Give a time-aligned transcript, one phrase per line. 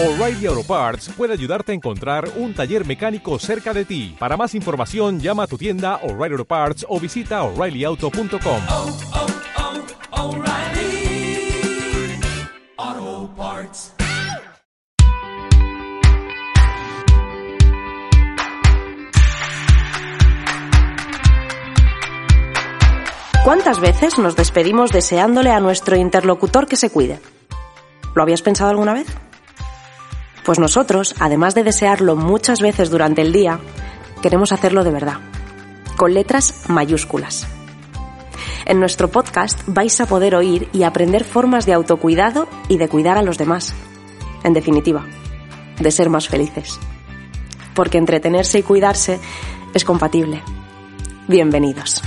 [0.00, 4.14] O'Reilly Auto Parts puede ayudarte a encontrar un taller mecánico cerca de ti.
[4.16, 8.62] Para más información, llama a tu tienda O'Reilly Auto Parts o visita oreillyauto.com.
[8.68, 8.96] oh,
[10.12, 11.50] oh, O'Reilly
[12.76, 13.92] Auto Parts.
[23.42, 27.18] ¿Cuántas veces nos despedimos deseándole a nuestro interlocutor que se cuide?
[28.14, 29.08] ¿Lo habías pensado alguna vez?
[30.48, 33.60] Pues nosotros, además de desearlo muchas veces durante el día,
[34.22, 35.18] queremos hacerlo de verdad,
[35.98, 37.46] con letras mayúsculas.
[38.64, 43.18] En nuestro podcast vais a poder oír y aprender formas de autocuidado y de cuidar
[43.18, 43.74] a los demás.
[44.42, 45.04] En definitiva,
[45.80, 46.80] de ser más felices.
[47.74, 49.20] Porque entretenerse y cuidarse
[49.74, 50.42] es compatible.
[51.26, 52.02] Bienvenidos.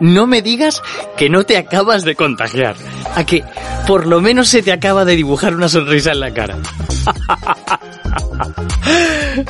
[0.00, 0.82] No me digas
[1.16, 2.76] que no te acabas de contagiar.
[3.14, 3.44] A que
[3.86, 6.56] por lo menos se te acaba de dibujar una sonrisa en la cara.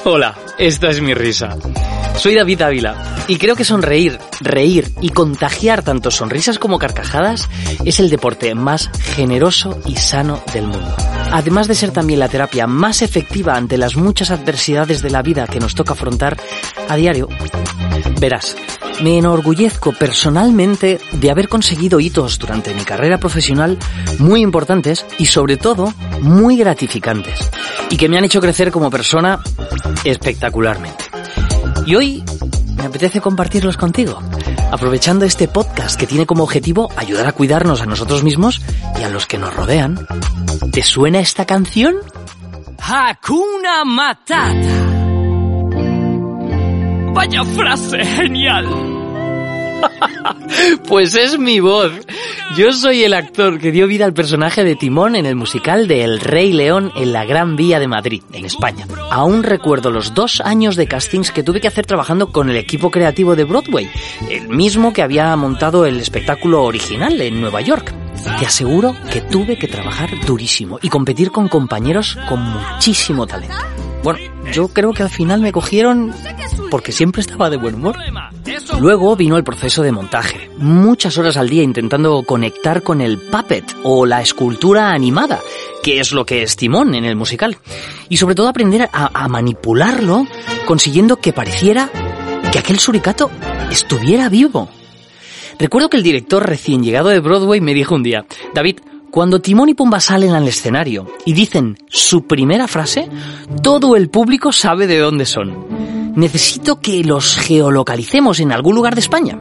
[0.04, 1.56] Hola, esta es mi risa.
[2.16, 7.48] Soy David Ávila y creo que sonreír, reír y contagiar tanto sonrisas como carcajadas
[7.84, 10.94] es el deporte más generoso y sano del mundo.
[11.32, 15.46] Además de ser también la terapia más efectiva ante las muchas adversidades de la vida
[15.46, 16.36] que nos toca afrontar
[16.88, 17.28] a diario,
[18.20, 18.56] verás,
[19.02, 23.78] me enorgullezco personalmente de haber conseguido hitos durante mi carrera profesional
[24.18, 27.50] muy importantes y sobre todo muy gratificantes
[27.88, 29.40] y que me han hecho crecer como persona
[30.04, 31.04] espectacularmente.
[31.86, 32.24] Y hoy
[32.76, 34.20] me apetece compartirlos contigo,
[34.70, 38.60] aprovechando este podcast que tiene como objetivo ayudar a cuidarnos a nosotros mismos
[38.98, 40.06] y a los que nos rodean.
[40.72, 41.96] ¿Te suena esta canción?
[42.78, 44.79] Hakuna Matata.
[47.20, 48.66] Vaya frase genial.
[50.88, 51.92] pues es mi voz.
[52.56, 56.02] Yo soy el actor que dio vida al personaje de Timón en el musical de
[56.02, 58.86] El Rey León en la Gran Vía de Madrid, en España.
[59.10, 62.90] Aún recuerdo los dos años de castings que tuve que hacer trabajando con el equipo
[62.90, 63.90] creativo de Broadway,
[64.30, 67.92] el mismo que había montado el espectáculo original en Nueva York.
[68.38, 73.56] Te aseguro que tuve que trabajar durísimo y competir con compañeros con muchísimo talento.
[74.02, 76.12] Bueno, yo creo que al final me cogieron
[76.70, 77.96] porque siempre estaba de buen humor.
[78.78, 80.50] Luego vino el proceso de montaje.
[80.58, 85.40] Muchas horas al día intentando conectar con el puppet o la escultura animada,
[85.82, 87.58] que es lo que es Timón en el musical.
[88.08, 90.26] Y sobre todo aprender a, a manipularlo,
[90.66, 91.90] consiguiendo que pareciera
[92.52, 93.30] que aquel suricato
[93.70, 94.68] estuviera vivo.
[95.58, 98.24] Recuerdo que el director recién llegado de Broadway me dijo un día,
[98.54, 103.08] David, cuando Timón y Pumba salen al escenario y dicen su primera frase,
[103.62, 106.14] todo el público sabe de dónde son.
[106.14, 109.38] Necesito que los geolocalicemos en algún lugar de España.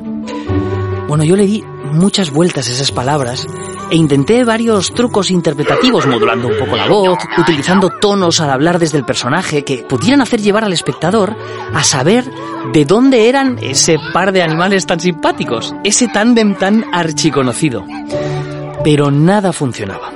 [1.07, 3.47] Bueno, yo le di muchas vueltas a esas palabras
[3.89, 8.97] e intenté varios trucos interpretativos, modulando un poco la voz, utilizando tonos al hablar desde
[8.97, 11.35] el personaje que pudieran hacer llevar al espectador
[11.73, 12.25] a saber
[12.73, 17.83] de dónde eran ese par de animales tan simpáticos, ese tándem tan archiconocido.
[18.83, 20.11] Pero nada funcionaba.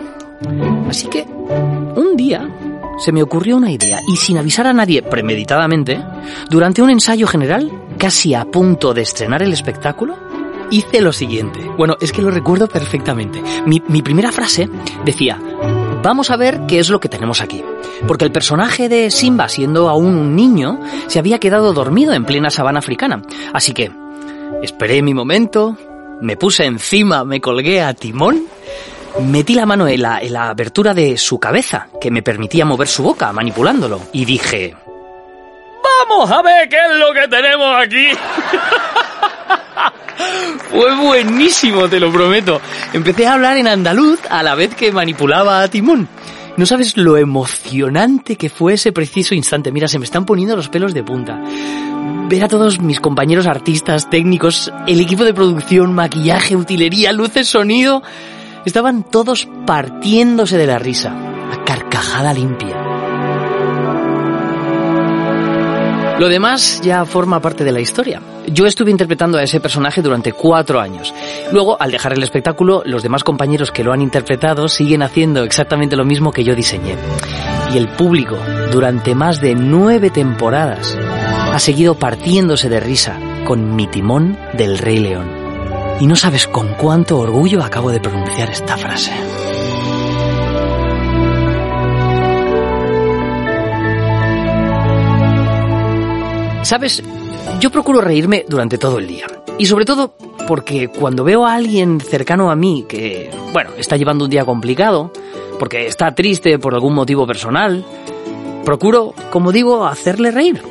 [0.89, 2.49] Así que, un día,
[2.97, 6.03] se me ocurrió una idea y sin avisar a nadie premeditadamente,
[6.49, 10.15] durante un ensayo general, casi a punto de estrenar el espectáculo,
[10.69, 11.59] hice lo siguiente.
[11.77, 13.41] Bueno, es que lo recuerdo perfectamente.
[13.65, 14.69] Mi, mi, primera frase
[15.05, 15.39] decía,
[16.01, 17.63] vamos a ver qué es lo que tenemos aquí.
[18.07, 22.49] Porque el personaje de Simba, siendo aún un niño, se había quedado dormido en plena
[22.49, 23.21] sabana africana.
[23.53, 23.91] Así que,
[24.61, 25.77] esperé mi momento,
[26.21, 28.43] me puse encima, me colgué a timón,
[29.21, 32.87] metí la mano en la, en la abertura de su cabeza, que me permitía mover
[32.87, 34.75] su boca, manipulándolo, y dije...
[36.09, 38.07] ¡Vamos a ver qué es lo que tenemos aquí!
[40.69, 42.61] Fue buenísimo, te lo prometo.
[42.93, 46.07] Empecé a hablar en andaluz a la vez que manipulaba a Timón.
[46.55, 49.71] No sabes lo emocionante que fue ese preciso instante.
[49.71, 51.41] Mira, se me están poniendo los pelos de punta.
[52.29, 58.03] Ver a todos mis compañeros artistas, técnicos, el equipo de producción, maquillaje, utilería, luces, sonido,
[58.65, 61.11] estaban todos partiéndose de la risa,
[61.51, 62.83] a carcajada limpia.
[66.19, 68.21] Lo demás ya forma parte de la historia.
[68.47, 71.13] Yo estuve interpretando a ese personaje durante cuatro años.
[71.51, 75.95] Luego, al dejar el espectáculo, los demás compañeros que lo han interpretado siguen haciendo exactamente
[75.95, 76.95] lo mismo que yo diseñé.
[77.73, 78.37] Y el público,
[78.71, 80.95] durante más de nueve temporadas,
[81.51, 85.42] ha seguido partiéndose de risa con mi timón del Rey León.
[85.99, 89.11] Y no sabes con cuánto orgullo acabo de pronunciar esta frase.
[96.63, 97.03] Sabes,
[97.59, 99.27] yo procuro reírme durante todo el día.
[99.57, 100.15] Y sobre todo
[100.47, 105.11] porque cuando veo a alguien cercano a mí que, bueno, está llevando un día complicado,
[105.59, 107.85] porque está triste por algún motivo personal,
[108.65, 110.61] procuro, como digo, hacerle reír.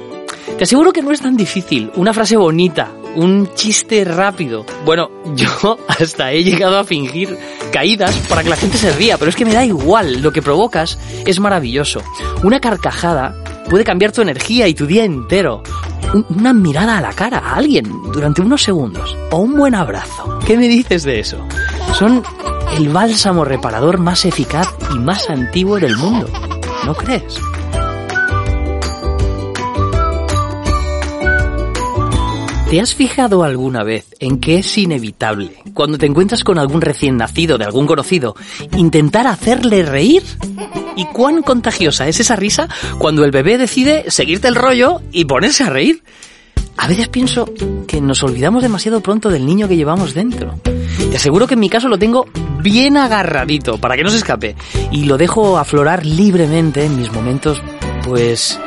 [0.59, 1.91] Te aseguro que no es tan difícil.
[1.97, 4.65] Una frase bonita, un chiste rápido.
[4.85, 7.37] Bueno, yo hasta he llegado a fingir
[7.73, 10.21] caídas para que la gente se ría, pero es que me da igual.
[10.23, 12.03] Lo que provocas es maravilloso.
[12.43, 13.35] Una carcajada
[13.71, 15.63] puede cambiar tu energía y tu día entero.
[16.13, 19.17] Un- Una mirada a la cara a alguien durante unos segundos.
[19.31, 20.39] O un buen abrazo.
[20.47, 21.39] ¿Qué me dices de eso?
[21.95, 22.23] Son
[22.77, 26.29] el bálsamo reparador más eficaz y más antiguo del mundo.
[26.85, 27.39] ¿No crees?
[32.73, 37.19] ¿Te has fijado alguna vez en que es inevitable, cuando te encuentras con algún recién
[37.19, 38.35] nacido de algún conocido,
[38.79, 40.23] intentar hacerle reír?
[40.97, 45.65] ¿Y cuán contagiosa es esa risa cuando el bebé decide seguirte el rollo y ponerse
[45.65, 46.03] a reír?
[46.79, 47.45] A veces pienso
[47.87, 50.59] que nos olvidamos demasiado pronto del niño que llevamos dentro.
[51.11, 52.25] Te aseguro que en mi caso lo tengo
[52.63, 54.57] bien agarradito para que no se escape
[54.91, 57.63] y lo dejo aflorar libremente en mis momentos,
[58.03, 58.59] pues,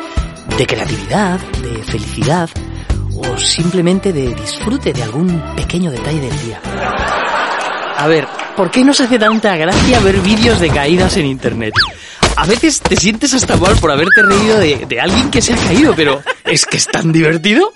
[0.59, 2.51] de creatividad, de felicidad
[3.15, 6.61] o simplemente de disfrute de algún pequeño detalle del día.
[7.97, 11.73] A ver, ¿por qué nos hace tanta gracia ver vídeos de caídas en internet?
[12.35, 15.57] A veces te sientes hasta mal por haberte reído de, de alguien que se ha
[15.57, 17.73] caído, pero ¿es que es tan divertido?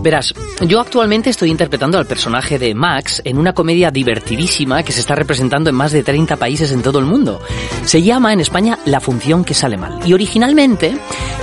[0.00, 0.34] Verás,
[0.66, 5.14] yo actualmente estoy interpretando al personaje de Max en una comedia divertidísima que se está
[5.14, 7.40] representando en más de 30 países en todo el mundo.
[7.84, 10.00] Se llama en España La función que sale mal.
[10.06, 10.96] Y originalmente,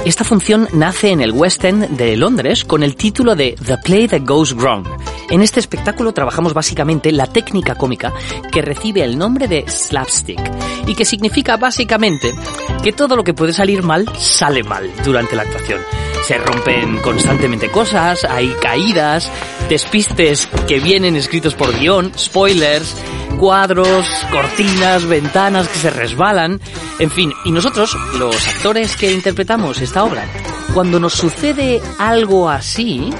[0.05, 4.07] esta función nace en el West End de Londres con el título de The Play
[4.07, 4.85] That Goes Wrong.
[5.29, 8.13] En este espectáculo trabajamos básicamente la técnica cómica
[8.51, 10.39] que recibe el nombre de slapstick
[10.87, 12.33] y que significa básicamente
[12.83, 15.81] que todo lo que puede salir mal sale mal durante la actuación.
[16.25, 19.31] Se rompen constantemente cosas, hay caídas,
[19.69, 22.95] despistes que vienen escritos por guion, spoilers,
[23.39, 26.59] cuadros, cortinas, ventanas que se resbalan,
[26.99, 30.25] en fin, y nosotros, los actores que interpretamos esta obra,
[30.73, 33.11] cuando nos sucede algo así,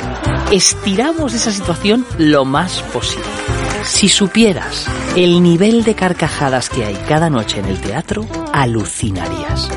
[0.51, 3.25] estiramos esa situación lo más posible.
[3.83, 9.69] Si supieras el nivel de carcajadas que hay cada noche en el teatro, alucinarías.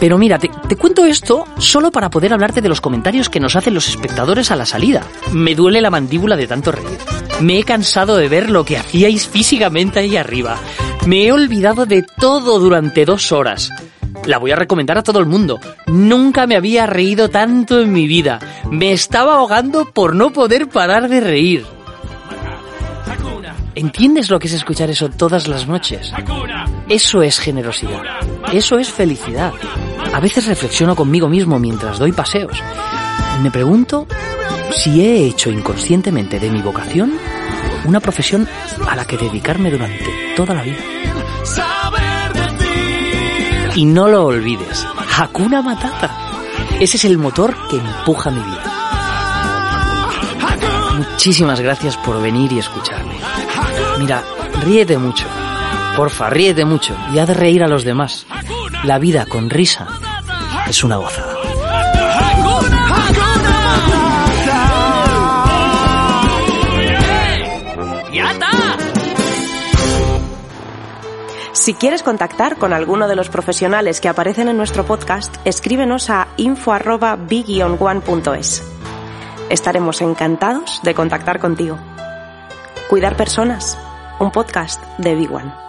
[0.00, 3.74] Pero mira, te, cuento esto solo para poder hablarte de los comentarios que nos hacen
[3.74, 5.06] los espectadores a la salida.
[5.32, 6.98] Me duele la mandíbula de tanto reír.
[7.40, 10.58] Me he cansado de ver lo que hacíais físicamente ahí arriba.
[11.06, 13.70] Me he olvidado de todo durante dos horas.
[14.26, 15.60] La voy a recomendar a todo el mundo.
[15.86, 18.40] Nunca me había reído tanto en mi vida.
[18.70, 21.66] Me estaba ahogando por no poder parar de reír.
[23.76, 26.12] ¿Entiendes lo que es escuchar eso todas las noches?
[26.88, 28.02] Eso es generosidad.
[28.52, 29.52] Eso es felicidad.
[30.12, 32.60] A veces reflexiono conmigo mismo mientras doy paseos.
[33.42, 34.06] Me pregunto
[34.70, 37.12] si he hecho inconscientemente de mi vocación
[37.84, 38.48] una profesión
[38.88, 40.78] a la que dedicarme durante toda la vida.
[43.76, 44.86] Y no lo olvides,
[45.18, 46.10] Hakuna Matata.
[46.80, 48.72] Ese es el motor que empuja mi vida.
[50.96, 53.12] Muchísimas gracias por venir y escucharme.
[53.98, 54.24] Mira,
[54.64, 55.26] ríete mucho.
[55.94, 58.26] Porfa, ríete mucho y haz reír a los demás.
[58.84, 59.86] La vida con risa
[60.66, 61.36] es una gozada.
[71.66, 76.28] Si quieres contactar con alguno de los profesionales que aparecen en nuestro podcast, escríbenos a
[76.36, 78.62] info@big-one.es.
[79.50, 81.76] Estaremos encantados de contactar contigo.
[82.88, 83.76] Cuidar personas,
[84.20, 85.65] un podcast de Big One.